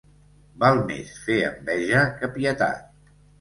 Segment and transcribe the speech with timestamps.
[0.63, 3.13] Val més fer enveja que pietat.